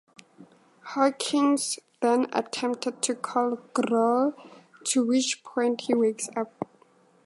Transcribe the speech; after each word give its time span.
Hawkins' 0.83 1.77
then 2.01 2.25
attempts 2.33 2.87
to 3.01 3.13
call 3.13 3.57
Grohl, 3.75 4.33
to 4.85 5.05
which 5.05 5.43
point 5.43 5.81
he 5.81 5.93
wakes 5.93 6.27
up. 6.35 6.67